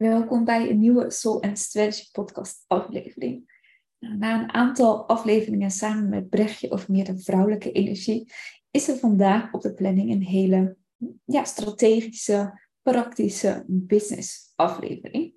[0.00, 3.62] Welkom bij een nieuwe Soul and Strategy podcast aflevering.
[3.98, 8.32] Nou, na een aantal afleveringen samen met Brechtje over meer de vrouwelijke energie,
[8.70, 10.76] is er vandaag op de planning een hele
[11.24, 15.34] ja, strategische, praktische business aflevering.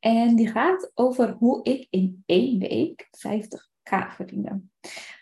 [0.00, 4.62] En die gaat over hoe ik in één week 50k verdiende.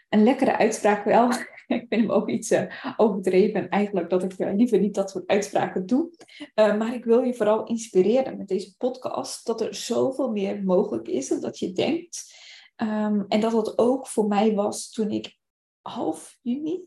[0.09, 1.31] Een lekkere uitspraak wel.
[1.77, 5.27] ik vind hem ook iets uh, overdreven eigenlijk dat ik uh, liever niet dat soort
[5.27, 6.11] uitspraken doe.
[6.55, 11.09] Uh, maar ik wil je vooral inspireren met deze podcast dat er zoveel meer mogelijk
[11.09, 12.37] is dan dat je denkt.
[12.77, 15.37] Um, en dat dat ook voor mij was toen ik
[15.81, 16.83] half juni,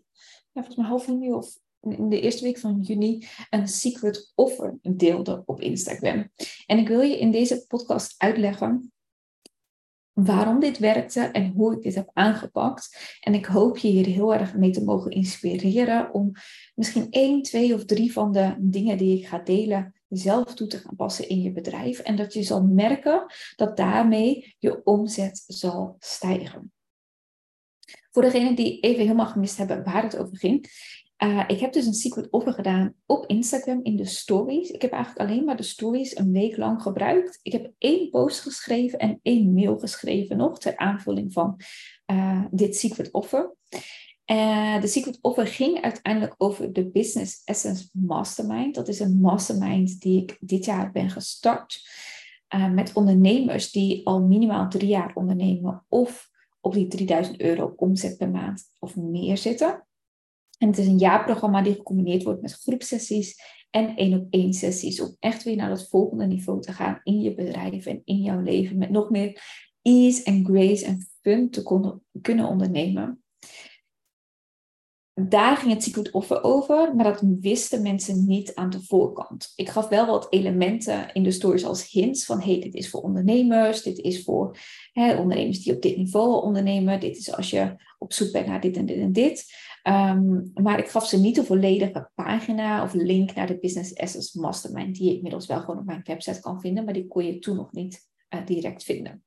[0.51, 4.77] ja, volgens mij half juni of in de eerste week van juni een secret offer
[4.81, 6.31] deelde op Instagram.
[6.65, 8.91] En ik wil je in deze podcast uitleggen
[10.25, 13.17] waarom dit werkte en hoe ik dit heb aangepakt.
[13.21, 16.31] En ik hoop je hier heel erg mee te mogen inspireren om
[16.75, 20.77] misschien één, twee of drie van de dingen die ik ga delen zelf toe te
[20.77, 21.99] gaan passen in je bedrijf.
[21.99, 26.71] En dat je zal merken dat daarmee je omzet zal stijgen.
[28.11, 30.69] Voor degenen die even helemaal gemist hebben waar het over ging.
[31.23, 34.69] Uh, ik heb dus een secret offer gedaan op Instagram in de stories.
[34.69, 37.39] Ik heb eigenlijk alleen maar de stories een week lang gebruikt.
[37.41, 41.59] Ik heb één post geschreven en één mail geschreven nog ter aanvulling van
[42.11, 43.55] uh, dit secret offer.
[44.25, 48.75] Uh, de secret offer ging uiteindelijk over de Business Essence Mastermind.
[48.75, 51.81] Dat is een mastermind die ik dit jaar ben gestart
[52.71, 56.29] met ondernemers die al minimaal drie jaar ondernemen of
[56.61, 59.85] op die 3000 euro omzet per maand of meer zitten.
[60.61, 63.35] En het is een jaarprogramma die gecombineerd wordt met groepsessies
[63.69, 65.01] en één op één sessies.
[65.01, 68.41] Om echt weer naar dat volgende niveau te gaan in je bedrijf en in jouw
[68.41, 68.77] leven.
[68.77, 69.41] Met nog meer
[69.81, 71.63] ease en grace en fun te
[72.21, 73.23] kunnen ondernemen.
[75.13, 79.51] Daar ging het secret offer over, maar dat wisten mensen niet aan de voorkant.
[79.55, 83.01] Ik gaf wel wat elementen in de stories als hints van hey, dit is voor
[83.01, 84.57] ondernemers, dit is voor
[84.91, 88.61] hè, ondernemers die op dit niveau ondernemen, dit is als je op zoek bent naar
[88.61, 89.45] dit en dit en dit.
[89.87, 94.39] Um, maar ik gaf ze niet de volledige pagina of link naar de Business Essence
[94.39, 97.39] Mastermind, die je inmiddels wel gewoon op mijn website kan vinden, maar die kon je
[97.39, 99.23] toen nog niet uh, direct vinden.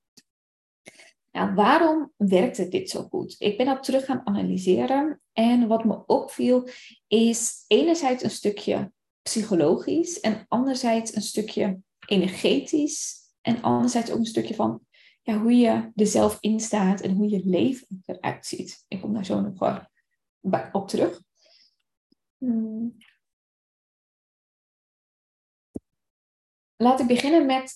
[1.32, 3.34] Nou, waarom werkte dit zo goed?
[3.38, 6.68] Ik ben dat terug gaan analyseren en wat me opviel
[7.06, 14.54] is enerzijds een stukje psychologisch en anderzijds een stukje energetisch en anderzijds ook een stukje
[14.54, 14.86] van
[15.22, 18.84] ja, hoe je er zelf in staat en hoe je leven eruit ziet.
[18.88, 19.88] Ik kom daar zo nog
[20.72, 21.22] op terug.
[22.38, 22.96] Hmm.
[26.76, 27.74] Laat ik beginnen met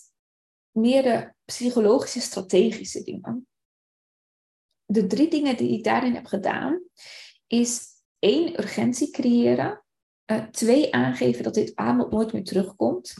[0.70, 3.46] meer de psychologische, strategische dingen.
[4.84, 6.82] De drie dingen die ik daarin heb gedaan,
[7.48, 7.86] is
[8.18, 9.84] één, urgentie creëren.
[10.26, 13.14] Uh, twee, aangeven dat dit aanbod nooit meer terugkomt.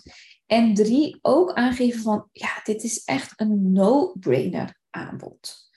[0.47, 5.71] En drie, ook aangeven van, ja, dit is echt een no-brainer aanbod.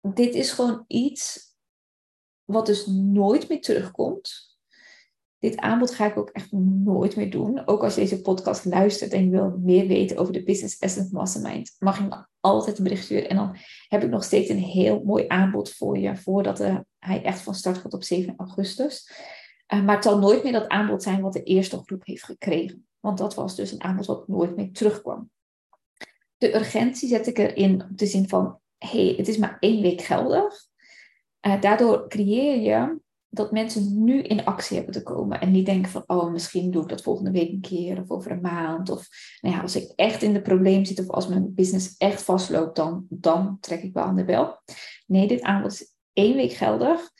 [0.00, 1.52] Dit is gewoon iets
[2.44, 4.53] wat dus nooit meer terugkomt.
[5.44, 7.66] Dit aanbod ga ik ook echt nooit meer doen.
[7.66, 11.14] Ook als je deze podcast luistert en je wil meer weten over de Business Essence
[11.14, 13.28] Mastermind, mag je me altijd een bericht sturen.
[13.28, 13.56] En dan
[13.88, 17.54] heb ik nog steeds een heel mooi aanbod voor je, voordat uh, hij echt van
[17.54, 19.12] start gaat op 7 augustus.
[19.74, 22.86] Uh, maar het zal nooit meer dat aanbod zijn wat de eerste groep heeft gekregen.
[23.00, 25.30] Want dat was dus een aanbod wat nooit meer terugkwam.
[26.36, 30.00] De urgentie zet ik erin op de zin van, hey, het is maar één week
[30.00, 30.54] geldig.
[31.46, 33.02] Uh, daardoor creëer je
[33.34, 35.40] dat mensen nu in actie hebben te komen.
[35.40, 38.30] En niet denken van, oh, misschien doe ik dat volgende week een keer of over
[38.30, 38.90] een maand.
[38.90, 39.08] Of
[39.40, 42.76] nou ja, als ik echt in de probleem zit of als mijn business echt vastloopt,
[42.76, 44.62] dan, dan trek ik wel aan de bel.
[45.06, 47.10] Nee, dit aanbod is één week geldig.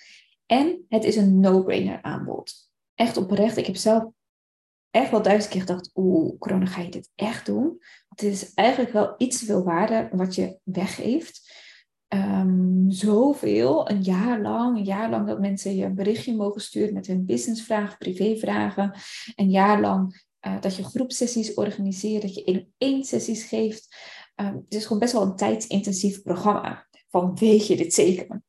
[0.47, 2.53] En het is een no-brainer aanbod.
[2.95, 3.57] Echt oprecht.
[3.57, 4.05] Ik heb zelf
[4.91, 7.79] echt wel duizend keer gedacht, oeh, corona, ga je dit echt doen?
[8.09, 11.44] Het is eigenlijk wel iets te veel waarde wat je weggeeft
[12.15, 16.95] um, zoveel, een jaar lang, een jaar lang dat mensen je een berichtje mogen sturen
[16.95, 18.95] met hun businessvragen, privévragen.
[19.35, 23.97] Een jaar lang uh, dat je groepsessies organiseert, dat je één één sessies geeft.
[24.37, 26.87] Um, het is gewoon best wel een tijdsintensief programma.
[27.09, 28.43] Van weet je dit zeker?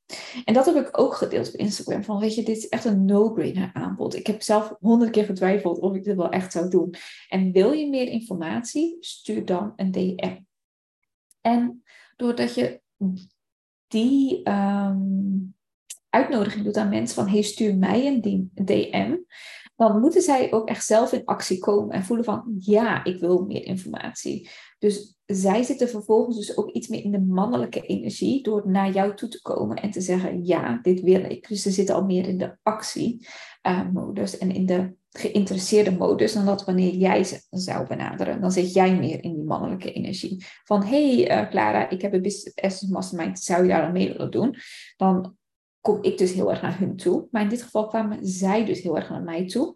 [0.46, 2.04] En dat heb ik ook gedeeld op Instagram.
[2.04, 4.16] Van weet je, dit is echt een no-brainer aanbod.
[4.16, 6.94] Ik heb zelf honderd keer getwijfeld of ik dit wel echt zou doen.
[7.30, 8.98] En wil je meer informatie?
[9.00, 10.38] Stuur dan een DM.
[11.42, 11.84] En
[12.16, 12.82] doordat je
[13.96, 14.98] die ehm,
[16.10, 19.16] uitnodiging doet aan mensen van hey, stuur mij een DM,
[19.76, 23.46] dan moeten zij ook echt zelf in actie komen en voelen van ja, ik wil
[23.46, 24.50] meer informatie.
[24.80, 29.16] Dus zij zitten vervolgens dus ook iets meer in de mannelijke energie door naar jou
[29.16, 31.48] toe te komen en te zeggen ja, dit wil ik.
[31.48, 36.66] Dus ze zitten al meer in de actiemodus en in de geïnteresseerde modus dan dat
[36.66, 38.42] wanneer jij ze zou benaderen.
[38.42, 40.46] Dan zit jij meer in die mannelijke energie.
[40.64, 44.32] Van, hey uh, Clara, ik heb een business mastermind, zou je daar aan mee willen
[44.32, 44.56] doen?
[44.98, 45.36] Dan
[45.82, 47.28] kom ik dus heel erg naar hun toe.
[47.32, 49.76] Maar in dit geval kwamen zij dus heel erg naar mij toe.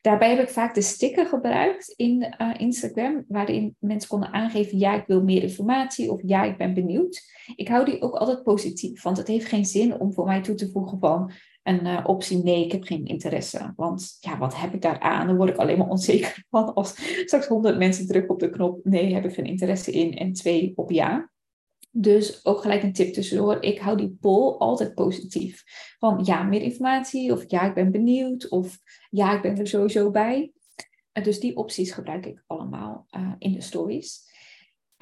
[0.00, 4.94] Daarbij heb ik vaak de sticker gebruikt in uh, Instagram, waarin mensen konden aangeven, ja,
[4.94, 7.22] ik wil meer informatie of ja, ik ben benieuwd.
[7.56, 10.54] Ik hou die ook altijd positief, want het heeft geen zin om voor mij toe
[10.54, 13.72] te voegen van een uh, optie nee, ik heb geen interesse.
[13.76, 15.26] Want ja, wat heb ik daar aan?
[15.26, 16.94] Dan word ik alleen maar onzeker van als
[17.24, 20.72] straks honderd mensen drukken op de knop nee, heb ik geen interesse in en twee
[20.74, 21.30] op ja.
[21.94, 23.62] Dus ook gelijk een tip tussendoor.
[23.62, 25.62] Ik hou die poll altijd positief.
[25.98, 27.32] Van ja, meer informatie.
[27.32, 28.48] Of ja, ik ben benieuwd.
[28.48, 28.78] Of
[29.10, 30.52] ja, ik ben er sowieso bij.
[31.22, 34.31] Dus die opties gebruik ik allemaal uh, in de stories.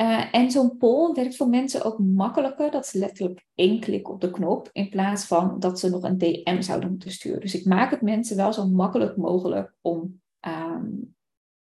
[0.00, 2.70] Uh, en zo'n poll werkt voor mensen ook makkelijker.
[2.70, 4.68] Dat ze letterlijk één klik op de knop.
[4.72, 7.40] In plaats van dat ze nog een DM zouden moeten sturen.
[7.40, 11.16] Dus ik maak het mensen wel zo makkelijk mogelijk om um,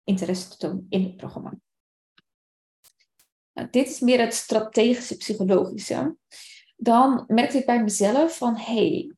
[0.03, 1.53] interesse te tonen in het programma.
[3.53, 6.17] Nou, dit is meer het strategische psychologische.
[6.75, 9.15] Dan merkte ik bij mezelf van hé, hey,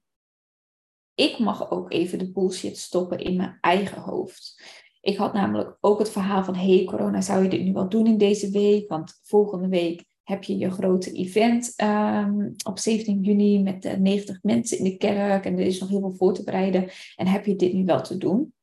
[1.13, 4.61] ik mag ook even de bullshit stoppen in mijn eigen hoofd.
[5.05, 8.07] Ik had namelijk ook het verhaal van hey corona, zou je dit nu wel doen
[8.07, 8.89] in deze week?
[8.89, 14.39] Want volgende week heb je je grote event um, op 17 juni met uh, 90
[14.41, 16.89] mensen in de kerk en er is nog heel veel voor te bereiden.
[17.15, 18.53] En heb je dit nu wel te doen?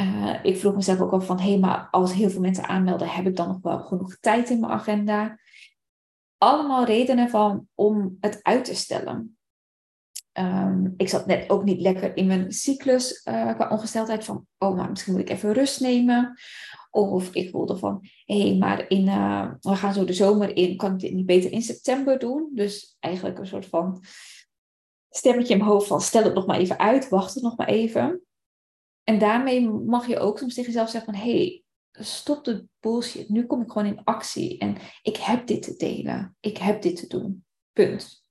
[0.00, 3.08] Uh, ik vroeg mezelf ook al van, hé, hey, maar als heel veel mensen aanmelden,
[3.08, 5.38] heb ik dan nog wel genoeg tijd in mijn agenda?
[6.36, 9.37] Allemaal redenen van om het uit te stellen.
[10.38, 14.76] Um, ik zat net ook niet lekker in mijn cyclus uh, qua ongesteldheid van, oh,
[14.76, 16.38] maar misschien moet ik even rust nemen.
[16.90, 20.76] Of ik voelde van, hé, hey, maar in, uh, we gaan zo de zomer in,
[20.76, 22.50] kan ik dit niet beter in september doen?
[22.54, 24.04] Dus eigenlijk een soort van
[25.10, 27.68] stemmetje in mijn hoofd van, stel het nog maar even uit, wacht het nog maar
[27.68, 28.22] even.
[29.04, 31.62] En daarmee mag je ook soms tegen jezelf zeggen van, hé, hey,
[31.92, 33.28] stop de bullshit.
[33.28, 36.36] Nu kom ik gewoon in actie en ik heb dit te delen.
[36.40, 37.44] Ik heb dit te doen.
[37.72, 38.26] Punt.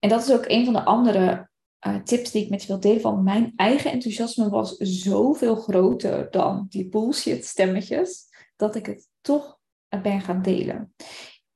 [0.00, 1.48] En dat is ook een van de andere
[1.86, 3.22] uh, tips die ik met je wil delen.
[3.22, 8.28] Mijn eigen enthousiasme was zoveel groter dan die bullshit stemmetjes.
[8.56, 9.58] Dat ik het toch
[10.02, 10.94] ben gaan delen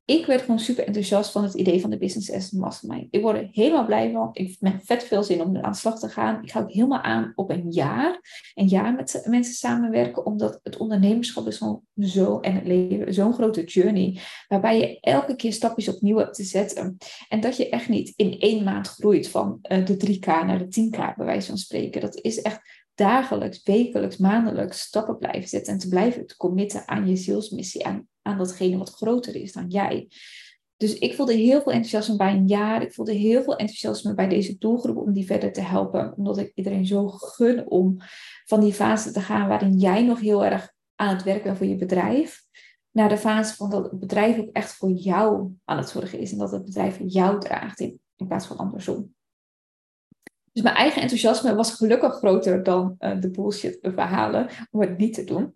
[0.05, 3.07] ik werd gewoon super enthousiast van het idee van de Business as Mastermind.
[3.11, 4.31] Ik word er helemaal blij van.
[4.33, 6.43] Ik heb vet veel zin om aan de slag te gaan.
[6.43, 8.21] Ik ga ook helemaal aan op een jaar.
[8.55, 13.33] Een jaar met mensen samenwerken, omdat het ondernemerschap is gewoon zo en het leven zo'n
[13.33, 14.21] grote journey.
[14.49, 16.97] Waarbij je elke keer stapjes opnieuw hebt te zetten.
[17.29, 20.81] En dat je echt niet in één maand groeit van uh, de 3K naar de
[20.81, 22.01] 10K, bij wijze van spreken.
[22.01, 22.61] Dat is echt
[22.95, 28.09] dagelijks, wekelijks, maandelijks stappen blijven zetten en te blijven te committen aan je zielsmissie, aan,
[28.25, 30.09] aan datgene wat groter is dan jij.
[30.77, 32.83] Dus ik voelde heel veel enthousiasme bij een jaar.
[32.83, 36.15] Ik voelde heel veel enthousiasme bij deze doelgroep om die verder te helpen.
[36.17, 37.97] Omdat ik iedereen zo gun om
[38.45, 41.67] van die fase te gaan waarin jij nog heel erg aan het werk bent voor
[41.67, 42.43] je bedrijf.
[42.91, 46.33] Naar de fase van dat het bedrijf ook echt voor jou aan het zorgen is.
[46.33, 49.14] En dat het bedrijf jou draagt in, in plaats van andersom.
[50.55, 55.15] Dus mijn eigen enthousiasme was gelukkig groter dan uh, de bullshit verhalen om het niet
[55.15, 55.55] te doen.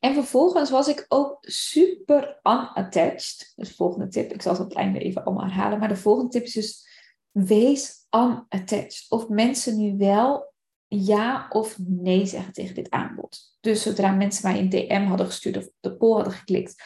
[0.00, 3.52] En vervolgens was ik ook super unattached.
[3.56, 5.78] Dus de volgende tip, ik zal het op het einde even allemaal herhalen.
[5.78, 6.86] Maar de volgende tip is dus,
[7.30, 9.06] wees unattached.
[9.08, 10.52] Of mensen nu wel
[10.88, 13.56] ja of nee zeggen tegen dit aanbod.
[13.60, 16.82] Dus zodra mensen mij een DM hadden gestuurd of de poll hadden geklikt,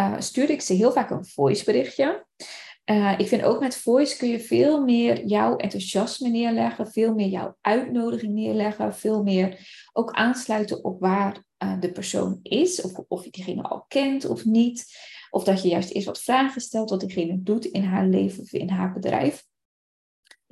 [0.00, 2.26] uh, stuurde ik ze heel vaak een voiceberichtje.
[2.90, 7.28] Uh, ik vind ook met voice kun je veel meer jouw enthousiasme neerleggen, veel meer
[7.28, 9.58] jouw uitnodiging neerleggen, veel meer
[9.92, 14.44] ook aansluiten op waar uh, de persoon is, of of je diegene al kent of
[14.44, 14.86] niet,
[15.30, 18.52] of dat je juist eerst wat vragen stelt wat diegene doet in haar leven of
[18.52, 19.44] in haar bedrijf.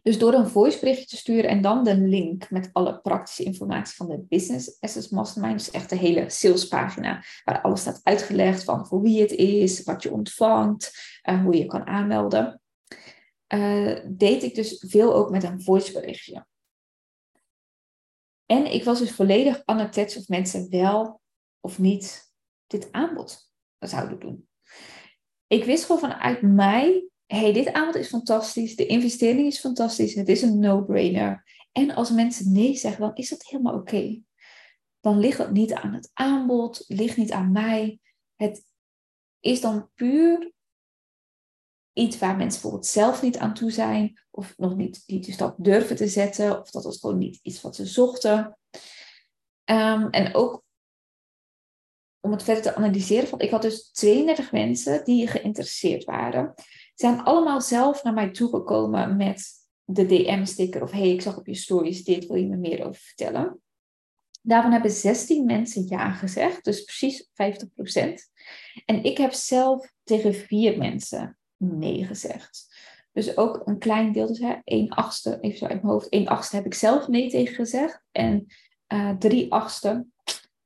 [0.09, 4.09] Dus door een voiceberichtje te sturen en dan de link met alle praktische informatie van
[4.09, 9.03] de Business Assets Mastermind, dus echt de hele salespagina, waar alles staat uitgelegd van voor
[9.03, 12.61] wie het is, wat je ontvangt, uh, hoe je kan aanmelden,
[13.55, 16.47] uh, deed ik dus veel ook met een voiceberichtje.
[18.47, 21.21] En ik was dus volledig unattached of mensen wel
[21.61, 22.33] of niet
[22.67, 24.49] dit aanbod zouden doen.
[25.47, 30.29] Ik wist gewoon vanuit mij hey, dit aanbod is fantastisch, de investering is fantastisch, het
[30.29, 31.45] is een no-brainer.
[31.73, 34.23] En als mensen nee zeggen, dan is dat helemaal oké.
[35.01, 38.01] Dan ligt dat niet aan het aanbod, ligt niet aan mij.
[38.37, 38.65] Het
[39.41, 40.53] is dan puur
[41.93, 45.97] iets waar mensen bijvoorbeeld zelf niet aan toe zijn, of nog niet die stap durven
[45.97, 48.59] te zetten, of dat was gewoon niet iets wat ze zochten.
[49.65, 50.63] Um, en ook
[52.21, 56.55] om het verder te analyseren, want ik had dus 32 mensen die geïnteresseerd waren
[57.01, 61.55] zijn allemaal zelf naar mij toegekomen met de DM-sticker of hey, ik zag op je
[61.55, 63.61] stories dit, wil je me meer over vertellen?
[64.43, 67.35] Daarvan hebben 16 mensen ja gezegd, dus precies 50%.
[68.85, 72.77] En ik heb zelf tegen vier mensen nee gezegd.
[73.13, 76.27] Dus ook een klein deel, dus hè, 1 achtste, even zo uit mijn hoofd, 1
[76.27, 78.03] achtste heb ik zelf nee tegen gezegd.
[78.13, 78.47] En
[78.93, 80.07] uh, 3 achtste,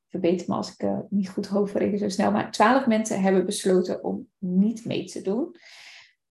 [0.07, 4.03] verbeter me als ik uh, niet goed hoofdreken zo snel, maar 12 mensen hebben besloten
[4.03, 5.55] om niet mee te doen.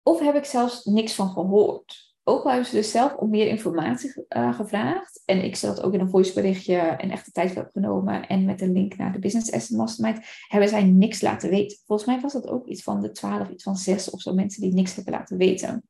[0.07, 4.25] Of heb ik zelfs niks van gehoord ook hebben ze dus zelf om meer informatie
[4.29, 5.21] uh, gevraagd.
[5.25, 8.27] En ik zat ook in een voiceberichtje een echte tijd heb genomen.
[8.27, 11.77] En met een link naar de Business Asset Mastermind hebben zij niks laten weten.
[11.85, 14.61] Volgens mij was dat ook iets van de twaalf, iets van zes of zo mensen
[14.61, 15.83] die niks hebben laten weten.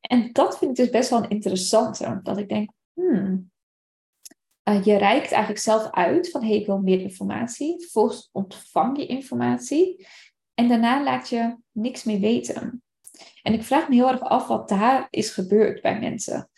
[0.00, 2.20] En dat vind ik dus best wel een interessante.
[2.22, 3.50] Dat ik denk, hmm,
[4.68, 7.80] uh, je reikt eigenlijk zelf uit van hey, ik wil meer informatie.
[7.80, 10.06] Vervolgens ontvang je informatie.
[10.54, 12.80] En daarna laat je niks meer weten.
[13.42, 16.50] En ik vraag me heel erg af wat daar is gebeurd bij mensen.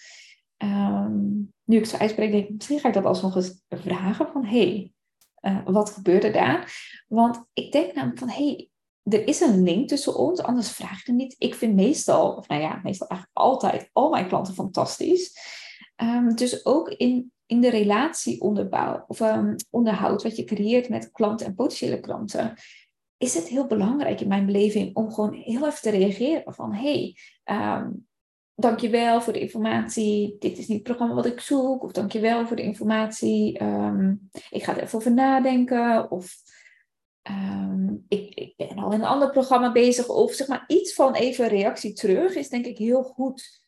[0.56, 1.26] Ehm,
[1.64, 4.92] nu ik zo uitspreek, denk ik, misschien ga ik dat alsnog eens vragen van, hey,
[5.42, 6.72] uh, wat gebeurde daar?
[7.08, 8.68] Want ik denk namelijk van, hey,
[9.02, 11.34] er is een link tussen ons, anders vraag je niet.
[11.38, 15.32] Ik vind meestal, of nou ja, meestal eigenlijk altijd al mijn klanten fantastisch.
[15.96, 21.46] Um, dus ook in, in de relatieonderbouw of um, onderhoud wat je creëert met klanten
[21.46, 22.54] en potentiële klanten,
[23.18, 27.16] is het heel belangrijk in mijn beleving om gewoon heel even te reageren van hey,
[27.44, 28.06] um,
[28.54, 32.56] dankjewel voor de informatie, dit is niet het programma wat ik zoek, of dankjewel voor
[32.56, 36.36] de informatie, um, ik ga er even over nadenken, of
[37.30, 41.14] um, ik, ik, ben al in een ander programma bezig, of zeg maar iets van
[41.14, 43.66] even reactie terug is denk ik heel goed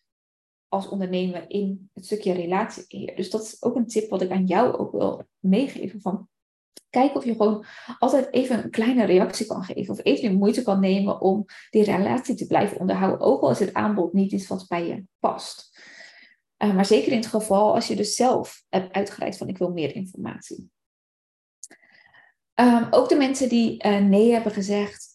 [0.69, 3.14] als ondernemer in het stukje relatie.
[3.16, 6.28] Dus dat is ook een tip wat ik aan jou ook wil meegeven van
[6.90, 7.64] Kijk of je gewoon
[7.99, 9.94] altijd even een kleine reactie kan geven.
[9.94, 13.20] Of even de moeite kan nemen om die relatie te blijven onderhouden.
[13.20, 15.78] Ook al is het aanbod niet iets wat bij je past.
[16.59, 19.70] Uh, maar zeker in het geval als je dus zelf hebt uitgereikt van ik wil
[19.70, 20.70] meer informatie.
[22.54, 25.10] Um, ook de mensen die uh, nee hebben gezegd,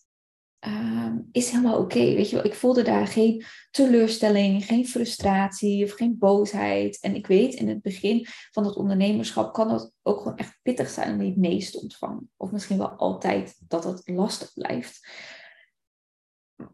[0.65, 1.99] Ehm, is helemaal oké.
[1.99, 6.99] weet je wel, ik voelde daar geen teleurstelling, geen frustratie of geen boosheid.
[6.99, 10.89] En ik weet in het begin van het ondernemerschap kan dat ook gewoon echt pittig
[10.89, 12.31] zijn om die nee te ontvangen.
[12.37, 15.07] Of misschien wel altijd dat het lastig blijft.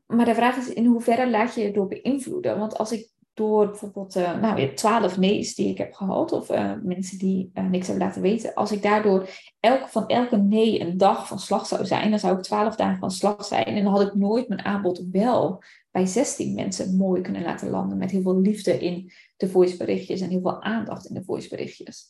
[0.06, 2.60] Maar de vraag is in hoeverre laat je je door beïnvloeden?
[2.60, 3.10] Want als ik
[3.42, 7.70] door bijvoorbeeld uh, nou, twaalf nee's die ik heb gehad, of uh, mensen die uh,
[7.70, 9.30] niks hebben laten weten, als ik daardoor
[9.60, 13.00] elk, van elke nee een dag van slag zou zijn, dan zou ik twaalf dagen
[13.00, 13.66] van slag zijn.
[13.66, 17.98] En dan had ik nooit mijn aanbod wel bij 16 mensen mooi kunnen laten landen
[17.98, 22.10] met heel veel liefde in de voiceberichtjes en heel veel aandacht in de voiceberichtjes.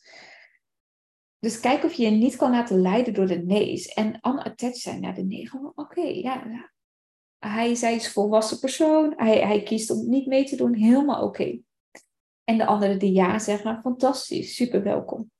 [1.39, 5.01] Dus kijk of je je niet kan laten leiden door de nee's en unattached zijn
[5.01, 5.49] naar de nee.
[5.49, 6.43] Gewoon, oké, ja,
[7.47, 9.13] hij, zij is volwassen persoon.
[9.17, 10.73] Hij, hij kiest om niet mee te doen.
[10.73, 11.59] Helemaal oké.
[12.43, 15.31] En de anderen die ja zeggen, fantastisch, super welkom.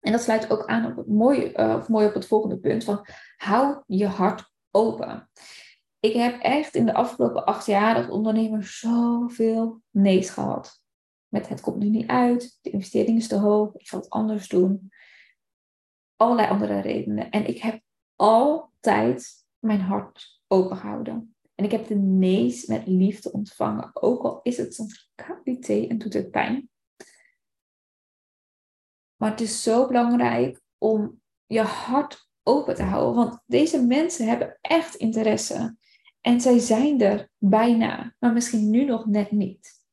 [0.00, 2.84] En dat sluit ook aan op het mooie, uh, of mooi op het volgende punt
[2.84, 5.30] van hou je hart open.
[6.00, 10.82] Ik heb echt in de afgelopen acht jaar als ondernemer zoveel nee's gehad.
[11.28, 14.48] Met het komt nu niet uit, de investering is te hoog, ik ga het anders
[14.48, 14.92] doen.
[16.16, 17.30] Allerlei andere redenen.
[17.30, 17.80] En ik heb
[18.16, 21.36] altijd mijn hart openhouden.
[21.54, 25.98] En ik heb de nee's met liefde ontvangen, ook al is het soms kwaliteit en
[25.98, 26.70] doet het pijn.
[29.16, 34.58] Maar het is zo belangrijk om je hart open te houden, want deze mensen hebben
[34.60, 35.76] echt interesse.
[36.20, 39.84] En zij zijn er bijna, maar misschien nu nog net niet.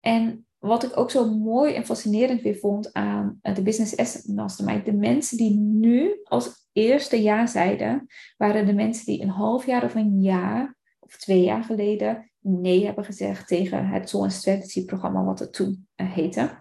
[0.00, 4.26] En wat ik ook zo mooi en fascinerend weer vond aan eh, de Business Asset
[4.26, 9.66] Mastermind, de mensen die nu als eerste ja zeiden, waren de mensen die een half
[9.66, 14.84] jaar of een jaar of twee jaar geleden nee hebben gezegd tegen het Soul Strategy
[14.84, 16.58] programma, wat het toen uh, heette,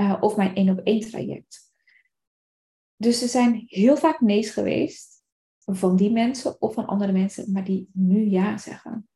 [0.00, 1.74] uh, of mijn één op één traject.
[2.96, 5.22] Dus er zijn heel vaak nee's geweest
[5.58, 9.08] van die mensen of van andere mensen, maar die nu ja zeggen.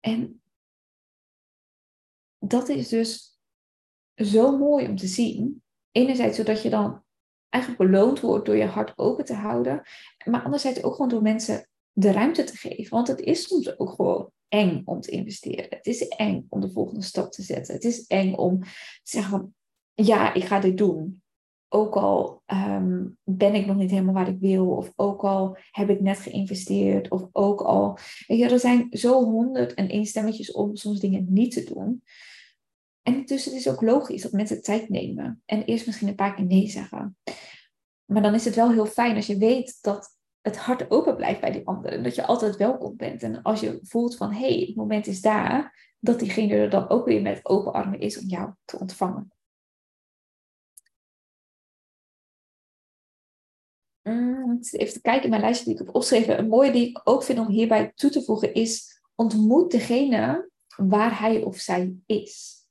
[0.00, 0.41] En
[2.44, 3.38] dat is dus
[4.14, 5.62] zo mooi om te zien.
[5.90, 7.02] Enerzijds zodat je dan
[7.48, 9.82] eigenlijk beloond wordt door je hart open te houden.
[10.24, 12.90] Maar anderzijds ook gewoon door mensen de ruimte te geven.
[12.90, 15.66] Want het is soms ook gewoon eng om te investeren.
[15.68, 17.74] Het is eng om de volgende stap te zetten.
[17.74, 18.68] Het is eng om te
[19.02, 19.54] zeggen
[19.94, 21.22] ja, ik ga dit doen.
[21.68, 24.70] Ook al um, ben ik nog niet helemaal waar ik wil.
[24.70, 27.10] Of ook al heb ik net geïnvesteerd.
[27.10, 27.98] Of ook al...
[28.26, 32.02] Er zijn zo honderd en één stemmetjes om soms dingen niet te doen.
[33.02, 35.42] En is het ook logisch dat mensen tijd nemen.
[35.44, 37.16] En eerst misschien een paar keer nee zeggen.
[38.04, 41.40] Maar dan is het wel heel fijn als je weet dat het hart open blijft
[41.40, 42.02] bij die anderen.
[42.02, 43.22] Dat je altijd welkom bent.
[43.22, 45.90] En als je voelt van, hé, hey, het moment is daar.
[46.00, 49.32] Dat diegene er dan ook weer met open armen is om jou te ontvangen.
[54.02, 56.38] mm, even te kijken in mijn lijstje die ik heb opgeschreven.
[56.38, 61.20] Een mooie die ik ook vind om hierbij toe te voegen is ontmoet degene waar
[61.20, 62.61] hij of zij is.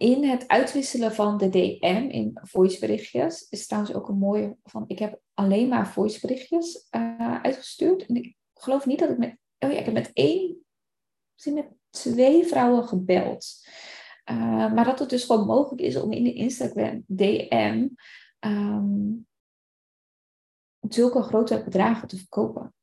[0.00, 4.84] In het uitwisselen van de DM in voiceberichtjes is trouwens ook een mooie van.
[4.86, 8.06] Ik heb alleen maar voiceberichtjes uh, uitgestuurd.
[8.06, 9.36] En ik geloof niet dat ik met.
[9.58, 10.64] Oh ja, ik heb met één,
[11.32, 13.66] misschien met twee vrouwen gebeld.
[14.30, 17.88] Uh, maar dat het dus gewoon mogelijk is om in de Instagram DM
[18.40, 19.26] um,
[20.80, 22.74] zulke grote bedragen te verkopen.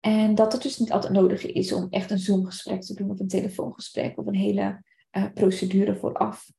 [0.00, 3.20] En dat het dus niet altijd nodig is om echt een Zoom-gesprek te doen of
[3.20, 4.82] een telefoongesprek of een hele
[5.16, 6.50] uh, procedure vooraf.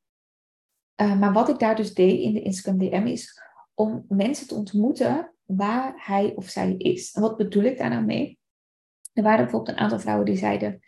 [1.01, 3.41] Uh, maar wat ik daar dus deed in de Instagram DM is
[3.73, 7.13] om mensen te ontmoeten waar hij of zij is.
[7.13, 8.39] En wat bedoel ik daar nou mee?
[9.13, 10.79] Er waren bijvoorbeeld een aantal vrouwen die zeiden: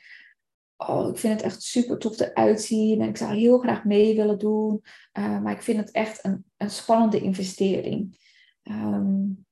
[0.77, 4.15] Oh, ik vind het echt super tof eruit zien en ik zou heel graag mee
[4.15, 4.81] willen doen,
[5.17, 8.17] uh, maar ik vind het echt een, een spannende investering.
[8.63, 9.44] Um,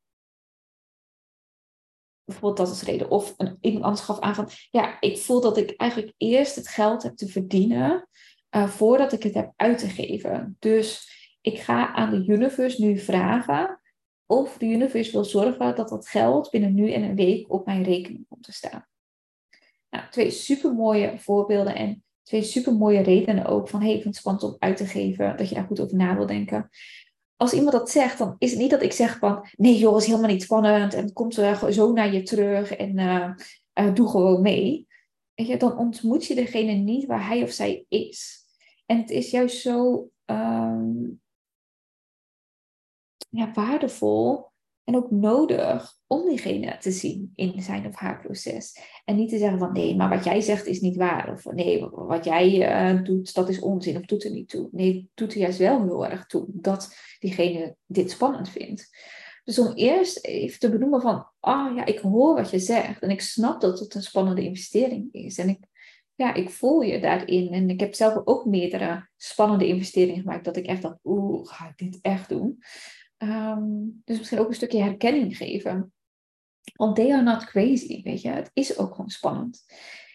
[2.25, 3.09] bijvoorbeeld dat is reden.
[3.09, 6.67] Of een, iemand anders gaf aan van, ja, ik voel dat ik eigenlijk eerst het
[6.67, 8.07] geld heb te verdienen
[8.55, 10.55] uh, voordat ik het heb uit te geven.
[10.59, 11.11] Dus
[11.41, 13.81] ik ga aan de universe nu vragen
[14.25, 17.83] of de universe wil zorgen dat dat geld binnen nu en een week op mijn
[17.83, 18.87] rekening komt te staan.
[19.89, 24.15] Nou, twee super mooie voorbeelden en twee super mooie redenen ook van hey, ik vind
[24.15, 26.69] het spannend om uit te geven, dat je daar goed over na wil denken
[27.35, 30.05] als iemand dat zegt, dan is het niet dat ik zeg van nee joh, is
[30.05, 31.33] helemaal niet spannend en het komt
[31.69, 33.29] zo naar je terug en uh,
[33.79, 34.87] uh, doe gewoon mee.
[35.33, 38.45] Weet je, dan ontmoet je degene niet waar hij of zij is.
[38.85, 41.21] En het is juist zo um,
[43.29, 44.51] ja, waardevol
[44.83, 48.79] en ook nodig om diegene te zien in zijn of haar proces.
[49.05, 51.31] En niet te zeggen van nee, maar wat jij zegt is niet waar.
[51.31, 54.69] Of nee, wat jij uh, doet, dat is onzin of doet er niet toe.
[54.71, 58.89] Nee, doet er juist wel heel erg toe dat diegene dit spannend vindt.
[59.43, 63.01] Dus om eerst even te benoemen van, ah oh, ja, ik hoor wat je zegt.
[63.01, 65.37] En ik snap dat het een spannende investering is.
[65.37, 65.59] En ik,
[66.15, 67.53] ja, ik voel je daarin.
[67.53, 70.45] En ik heb zelf ook meerdere spannende investeringen gemaakt.
[70.45, 72.59] Dat ik echt dacht, oeh, ga ik dit echt doen?
[73.23, 75.93] Um, dus misschien ook een stukje herkenning geven.
[76.75, 78.29] Want they are not crazy, weet je.
[78.29, 79.63] Het is ook gewoon spannend.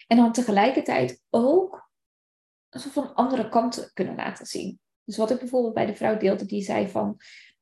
[0.06, 1.88] En dan tegelijkertijd ook
[2.70, 4.80] soort van andere kanten kunnen laten zien.
[5.04, 7.16] Dus wat ik bijvoorbeeld bij de vrouw deelde, die zei van...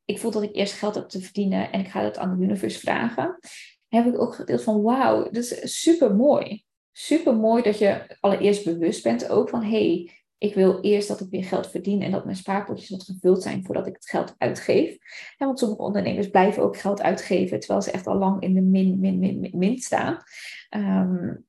[0.04, 2.44] Ik voel dat ik eerst geld heb te verdienen en ik ga dat aan de
[2.44, 3.38] universe vragen.
[3.88, 6.64] Heb ik ook gedeeld van, wauw, dat is super mooi.
[6.92, 9.62] Super mooi dat je allereerst bewust bent ook van...
[9.62, 13.42] hey, ik wil eerst dat ik weer geld verdien en dat mijn spaarpotjes wat gevuld
[13.42, 14.96] zijn voordat ik het geld uitgeef.
[15.38, 19.00] Want sommige ondernemers blijven ook geld uitgeven terwijl ze echt al lang in de min,
[19.00, 20.22] min, min, min, staan.
[20.76, 21.44] Um,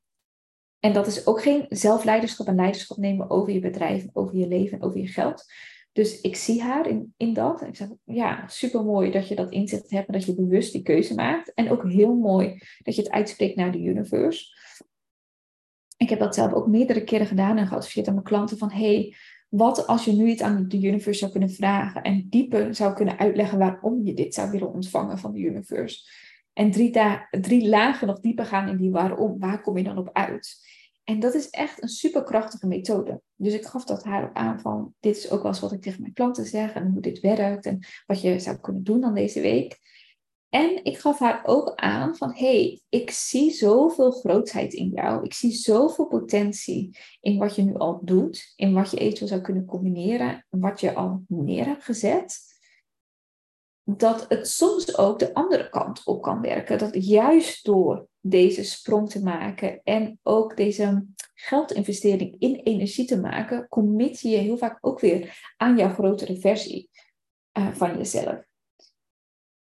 [0.80, 4.80] en dat is ook geen zelfleiderschap en leiderschap nemen over je bedrijf, over je leven
[4.80, 5.46] en over je geld.
[5.92, 7.62] Dus ik zie haar in, in dat.
[7.62, 10.72] En ik zeg, ja, super mooi dat je dat inzicht hebt en dat je bewust
[10.72, 11.54] die keuze maakt.
[11.54, 14.57] En ook heel mooi dat je het uitspreekt naar de universe
[15.98, 19.16] ik heb dat zelf ook meerdere keren gedaan en geadviseerd aan mijn klanten van hey,
[19.50, 23.18] wat als je nu iets aan de universe zou kunnen vragen en dieper zou kunnen
[23.18, 26.10] uitleggen waarom je dit zou willen ontvangen van de universe.
[26.54, 26.92] En drie,
[27.42, 29.40] drie lagen nog dieper gaan in die waarom.
[29.40, 30.66] Waar kom je dan op uit?
[31.04, 33.22] En dat is echt een superkrachtige methode.
[33.36, 35.82] Dus ik gaf dat haar ook aan van, dit is ook wel eens wat ik
[35.82, 39.14] tegen mijn klanten zeg en hoe dit werkt en wat je zou kunnen doen dan
[39.14, 39.80] deze week.
[40.50, 45.24] En ik gaf haar ook aan van, hey, ik zie zoveel grootheid in jou.
[45.24, 49.42] Ik zie zoveel potentie in wat je nu al doet, in wat je eventueel zou
[49.42, 52.40] kunnen combineren, wat je al neer hebt gezet.
[53.84, 56.78] Dat het soms ook de andere kant op kan werken.
[56.78, 63.68] Dat juist door deze sprong te maken en ook deze geldinvestering in energie te maken,
[63.68, 66.90] commit je je heel vaak ook weer aan jouw grotere versie
[67.58, 68.47] uh, van jezelf.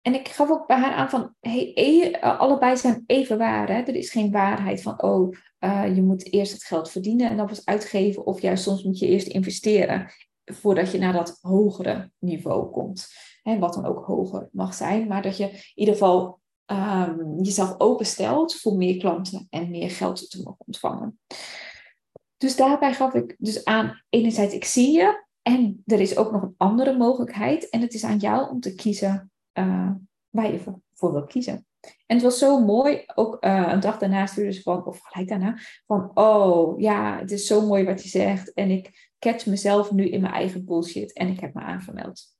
[0.06, 3.68] En ik gaf ook bij haar aan van, hey, e, allebei zijn even waar.
[3.68, 3.80] Hè?
[3.80, 7.46] Er is geen waarheid van, oh, uh, je moet eerst het geld verdienen en dan
[7.46, 8.26] pas uitgeven.
[8.26, 10.10] Of juist soms moet je eerst investeren
[10.44, 13.08] voordat je naar dat hogere niveau komt.
[13.42, 15.06] Hè, wat dan ook hoger mag zijn.
[15.06, 20.30] Maar dat je in ieder geval um, jezelf openstelt voor meer klanten en meer geld
[20.30, 21.20] te mogen ontvangen.
[22.36, 25.24] Dus daarbij gaf ik dus aan, enerzijds ik zie je.
[25.42, 27.68] En er is ook nog een andere mogelijkheid.
[27.68, 29.90] En het is aan jou om te kiezen uh,
[30.30, 30.60] waar je
[30.94, 31.66] voor, wil kiezen.
[32.06, 35.28] En het was zo mooi, ook uh, een dag daarna stuurde ze van, of gelijk
[35.28, 38.52] daarna, van oh ja, het is zo mooi wat je zegt.
[38.52, 42.34] En ik catch mezelf nu in mijn eigen bullshit en ik heb me aangemeld.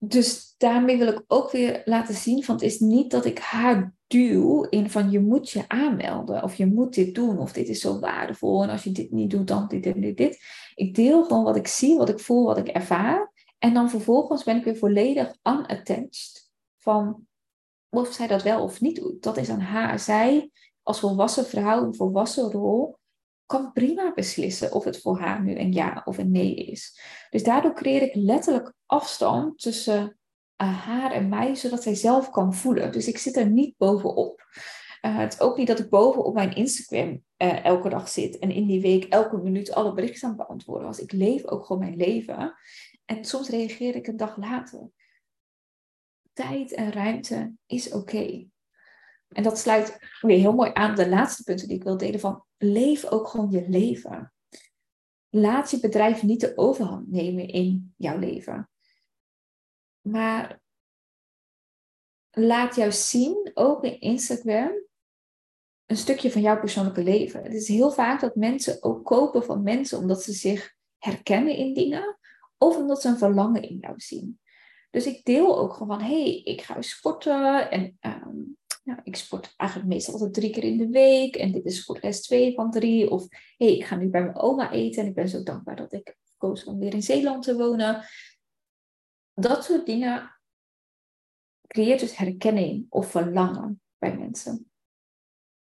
[0.00, 3.94] Dus daarmee wil ik ook weer laten zien van het is niet dat ik haar
[4.06, 7.80] duw in van je moet je aanmelden of je moet dit doen of dit is
[7.80, 10.38] zo waardevol en als je dit niet doet dan dit en dit, dit.
[10.74, 14.44] Ik deel gewoon wat ik zie, wat ik voel, wat ik ervaar En dan vervolgens
[14.44, 17.26] ben ik weer volledig unattached van
[17.88, 19.22] of zij dat wel of niet doet.
[19.22, 19.98] Dat is aan haar.
[19.98, 20.50] Zij
[20.82, 22.96] als volwassen vrouw, een volwassen rol,
[23.46, 27.00] kan prima beslissen of het voor haar nu een ja of een nee is.
[27.30, 30.18] Dus daardoor creëer ik letterlijk afstand tussen
[30.62, 32.92] uh, haar en mij, zodat zij zelf kan voelen.
[32.92, 34.42] Dus ik zit er niet bovenop.
[35.02, 38.50] Uh, het is ook niet dat ik bovenop mijn Instagram uh, elke dag zit en
[38.50, 41.00] in die week elke minuut alle berichten aan beantwoorden was.
[41.00, 42.54] Ik leef ook gewoon mijn leven.
[43.08, 44.90] En soms reageer ik een dag later.
[46.32, 48.48] Tijd en ruimte is oké.
[49.28, 52.44] En dat sluit weer heel mooi aan de laatste punten die ik wil delen van
[52.56, 54.32] leef ook gewoon je leven.
[55.28, 58.70] Laat je bedrijf niet de overhand nemen in jouw leven.
[60.00, 60.60] Maar
[62.30, 64.72] laat jou zien, ook in Instagram,
[65.86, 67.42] een stukje van jouw persoonlijke leven.
[67.42, 71.74] Het is heel vaak dat mensen ook kopen van mensen omdat ze zich herkennen in
[71.74, 72.18] dingen
[72.58, 74.40] of omdat ze een verlangen in jou zien.
[74.90, 77.98] Dus ik deel ook gewoon van, hé, hey, ik ga sporten en
[78.88, 81.98] nou, ik sport eigenlijk meestal altijd drie keer in de week en dit is voor
[81.98, 83.10] rest twee van drie.
[83.10, 85.76] Of hé, hey, ik ga nu bij mijn oma eten en ik ben zo dankbaar
[85.76, 88.04] dat ik koos om weer in Zeeland te wonen.
[89.34, 90.40] Dat soort dingen
[91.66, 94.70] creëert dus herkenning of verlangen bij mensen.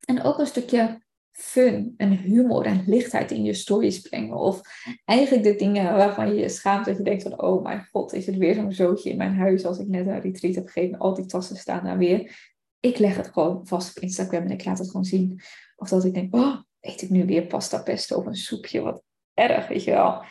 [0.05, 4.37] En ook een stukje fun en humor en lichtheid in je stories brengen.
[4.37, 4.61] Of
[5.05, 7.43] eigenlijk de dingen waarvan je je schaamt dat je denkt van...
[7.43, 10.21] oh mijn god, is het weer zo'n zootje in mijn huis als ik net een
[10.21, 10.99] retreat heb gegeven.
[10.99, 12.51] Al die tassen staan daar weer.
[12.81, 15.41] Ik leg het gewoon vast op Instagram en ik laat het gewoon zien.
[15.77, 19.03] Of dat ik denk, oh, eet ik nu weer pasta pesto of een soepje, wat
[19.35, 20.25] erg, weet je wel.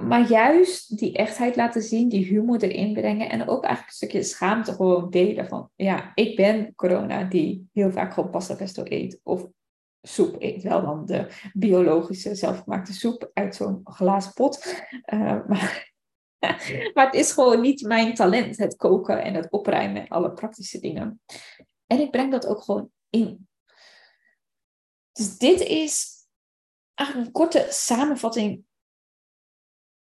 [0.00, 4.22] Maar juist die echtheid laten zien, die humor erin brengen en ook eigenlijk een stukje
[4.22, 9.20] schaamte gewoon delen van, ja, ik ben corona die heel vaak gewoon pasta pesto eet
[9.22, 9.46] of
[10.02, 10.62] soep eet.
[10.62, 14.84] Wel dan de biologische zelfgemaakte soep uit zo'n glazen pot.
[15.12, 15.92] Uh, maar
[16.94, 20.80] maar het is gewoon niet mijn talent, het koken en het opruimen en alle praktische
[20.80, 21.20] dingen.
[21.86, 23.48] En ik breng dat ook gewoon in.
[25.12, 26.10] Dus dit is
[26.94, 28.64] eigenlijk een korte samenvatting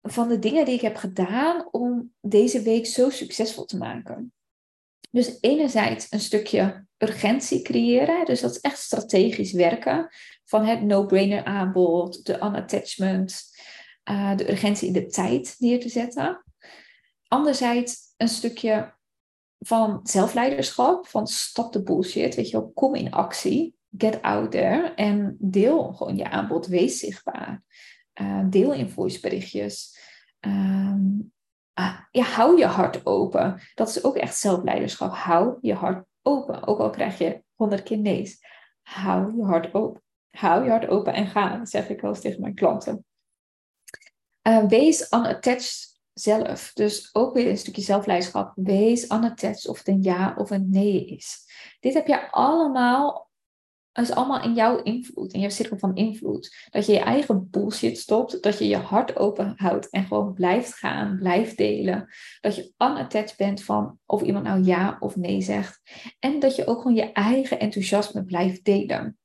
[0.03, 4.33] van de dingen die ik heb gedaan om deze week zo succesvol te maken.
[5.11, 8.25] Dus enerzijds een stukje urgentie creëren.
[8.25, 10.09] Dus dat is echt strategisch werken.
[10.44, 13.42] Van het no-brainer aanbod, de unattachment,
[14.11, 16.44] uh, de urgentie in de tijd neer te zetten.
[17.29, 18.97] Anderzijds een stukje
[19.59, 24.92] van zelfleiderschap, van stop de bullshit, weet je wel, kom in actie, get out there
[24.94, 27.62] en deel gewoon je aanbod, wees zichtbaar.
[28.21, 29.99] Uh, deel in voiceberichtjes.
[30.40, 31.33] Um,
[32.10, 33.60] ja, hou je hart open.
[33.74, 35.12] Dat is ook echt zelfleiderschap.
[35.12, 36.66] Hou je hart open.
[36.66, 38.44] Ook al krijg je honderd keer nee's.
[38.82, 40.02] Hou je hart open.
[40.30, 43.04] Hou je hart open en ga, zeg ik wel tegen mijn klanten.
[44.42, 46.70] Uh, wees unattached zelf.
[46.74, 48.52] Dus ook weer een stukje zelfleiderschap.
[48.54, 51.46] Wees unattached of het een ja of een nee is.
[51.80, 53.27] Dit heb je allemaal,
[54.04, 56.68] is allemaal in jouw invloed, in jouw cirkel van invloed.
[56.70, 60.74] Dat je je eigen bullshit stopt, dat je je hart open houdt en gewoon blijft
[60.74, 62.08] gaan, blijft delen.
[62.40, 65.80] Dat je unattached bent van of iemand nou ja of nee zegt.
[66.18, 69.18] En dat je ook gewoon je eigen enthousiasme blijft delen.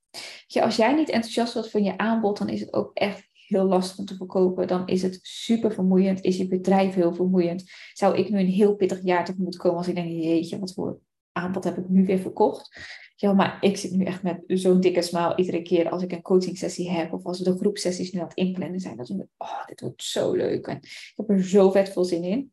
[0.62, 3.98] Als jij niet enthousiast wordt van je aanbod, dan is het ook echt heel lastig
[3.98, 6.22] om te verkopen, dan is het super vermoeiend.
[6.22, 7.64] Is je bedrijf heel vermoeiend?
[7.94, 11.00] Zou ik nu een heel pittig jaar tegemoet komen als ik denk, jeetje, wat voor
[11.32, 12.80] aanbod heb ik nu weer verkocht?
[13.24, 16.22] Ja, maar ik zit nu echt met zo'n dikke smaal iedere keer als ik een
[16.22, 18.98] coaching sessie heb of als we de groepsessies nu aan het inplannen zijn.
[18.98, 22.24] Dat ik oh, dit wordt zo leuk en ik heb er zo vet veel zin
[22.24, 22.52] in.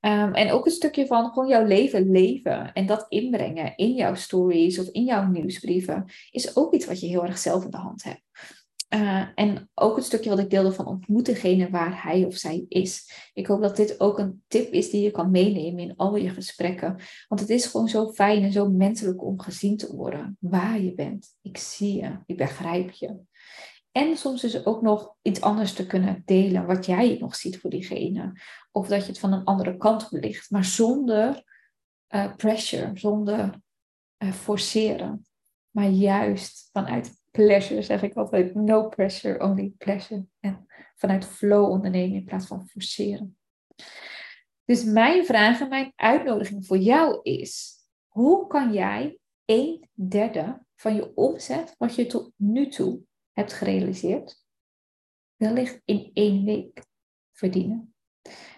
[0.00, 4.14] Um, en ook een stukje van gewoon jouw leven leven en dat inbrengen in jouw
[4.14, 7.76] stories of in jouw nieuwsbrieven is ook iets wat je heel erg zelf in de
[7.76, 8.22] hand hebt.
[8.94, 12.64] Uh, en ook het stukje wat ik deelde van ontmoet degene waar hij of zij
[12.68, 13.12] is.
[13.32, 16.30] Ik hoop dat dit ook een tip is die je kan meenemen in al je
[16.30, 16.96] gesprekken.
[17.28, 20.94] Want het is gewoon zo fijn en zo menselijk om gezien te worden waar je
[20.94, 21.36] bent.
[21.42, 23.16] Ik zie je, ik begrijp je.
[23.92, 27.70] En soms er ook nog iets anders te kunnen delen wat jij nog ziet voor
[27.70, 28.32] diegene.
[28.72, 31.42] Of dat je het van een andere kant belicht, maar zonder
[32.08, 33.60] uh, pressure, zonder
[34.18, 35.26] uh, forceren.
[35.70, 38.54] Maar juist vanuit pleasure, zeg ik altijd.
[38.54, 40.26] No pressure, only pleasure.
[40.40, 43.38] En vanuit flow ondernemen in plaats van forceren.
[44.64, 50.94] Dus mijn vraag en mijn uitnodiging voor jou is: hoe kan jij een derde van
[50.94, 53.00] je omzet, wat je tot nu toe
[53.32, 54.44] hebt gerealiseerd,
[55.36, 56.82] wellicht in één week
[57.32, 57.94] verdienen?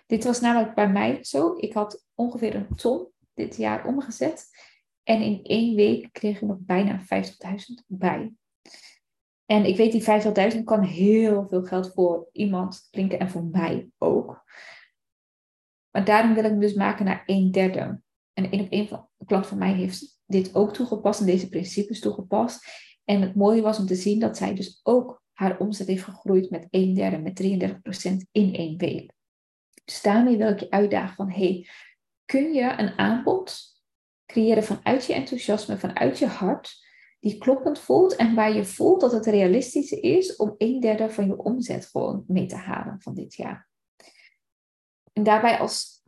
[0.06, 1.54] Dit was namelijk bij mij zo.
[1.56, 4.48] Ik had ongeveer een ton dit jaar omgezet.
[5.02, 7.06] En in één week kreeg ik nog bijna 50.000
[7.86, 8.32] bij.
[9.50, 13.88] En ik weet, die 50.000 kan heel veel geld voor iemand klinken en voor mij
[13.98, 14.44] ook.
[15.90, 18.00] Maar daarom wil ik hem dus maken naar een derde.
[18.32, 22.00] En een op een van, klant van mij heeft dit ook toegepast en deze principes
[22.00, 22.66] toegepast.
[23.04, 26.50] En het mooie was om te zien dat zij dus ook haar omzet heeft gegroeid
[26.50, 27.42] met een derde, met
[28.12, 29.12] 33% in één week.
[29.84, 31.68] Dus daarmee wil ik je uitdagen van, hey,
[32.24, 33.58] kun je een aanbod
[34.26, 36.88] creëren vanuit je enthousiasme, vanuit je hart,
[37.20, 41.26] die kloppend voelt en waar je voelt dat het realistisch is om een derde van
[41.26, 43.68] je omzet gewoon mee te halen van dit jaar.
[45.12, 46.02] En daarbij als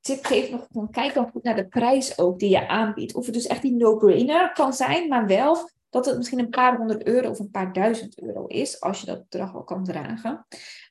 [0.00, 3.14] tip geef nog van kijk dan goed naar de prijs ook die je aanbiedt.
[3.14, 6.76] Of het dus echt die no-brainer kan zijn, maar wel dat het misschien een paar
[6.76, 10.46] honderd euro of een paar duizend euro is, als je dat bedrag wel kan dragen.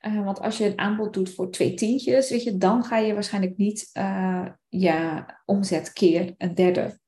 [0.08, 3.14] Uh, want als je een aanbod doet voor twee tientjes, weet je, dan ga je
[3.14, 7.00] waarschijnlijk niet uh, je omzet keer een derde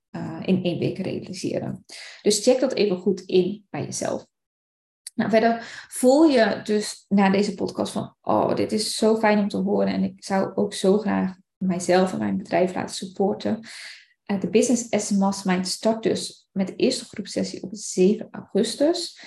[0.46, 1.86] in één week realiseren.
[2.22, 4.26] Dus check dat even goed in bij jezelf.
[5.14, 9.48] Nou, verder voel je dus na deze podcast van, oh, dit is zo fijn om
[9.48, 13.60] te horen en ik zou ook zo graag mijzelf en mijn bedrijf laten supporten.
[14.32, 19.20] Uh, de Business as Mastermind start dus met de eerste groepsessie op 7 augustus.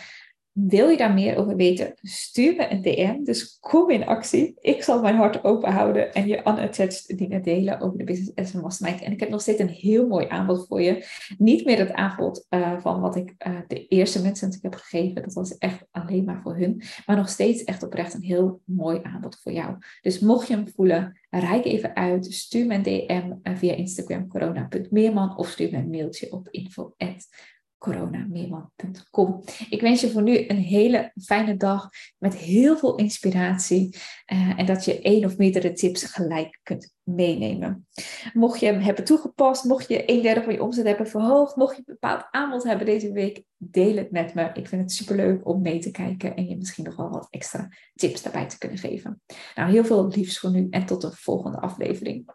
[0.54, 1.94] Wil je daar meer over weten?
[2.02, 3.24] Stuur me een DM.
[3.24, 4.54] Dus kom in actie.
[4.60, 8.52] Ik zal mijn hart open houden en je unattached dingen delen over de Business as
[8.52, 9.02] Mastermind.
[9.02, 11.06] En ik heb nog steeds een heel mooi aanbod voor je.
[11.38, 15.22] Niet meer het aanbod uh, van wat ik uh, de eerste mensen heb gegeven.
[15.22, 16.82] Dat was echt alleen maar voor hun.
[17.06, 19.76] Maar nog steeds echt oprecht een heel mooi aanbod voor jou.
[20.00, 24.28] Dus mocht je hem voelen, Rijk even uit, stuur me een DM eh, via Instagram
[24.28, 26.94] corona.meerman of stuur me een mailtje op info
[27.84, 29.42] coronameerman.com.
[29.68, 33.96] Ik wens je voor nu een hele fijne dag met heel veel inspiratie
[34.32, 37.86] uh, en dat je één of meerdere tips gelijk kunt meenemen.
[38.32, 41.76] Mocht je hem hebben toegepast, mocht je een derde van je omzet hebben verhoogd, mocht
[41.76, 44.50] je een bepaald aanbod hebben deze week, deel het met me.
[44.54, 47.68] Ik vind het superleuk om mee te kijken en je misschien nog wel wat extra
[47.94, 49.22] tips daarbij te kunnen geven.
[49.54, 52.28] Nou, heel veel liefs voor nu en tot de volgende aflevering.